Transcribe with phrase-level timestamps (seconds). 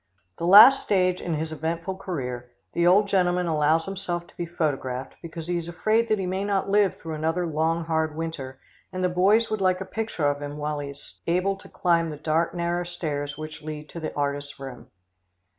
[0.39, 5.13] The last stage in his eventful career, the old gentleman allows himself to be photographed,
[5.21, 8.59] because he is afraid he may not live through another long, hard winter,
[8.91, 12.09] and the boys would like a picture of him while he is able to climb
[12.09, 14.87] the dark, narrow stairs which lead to the artist's room.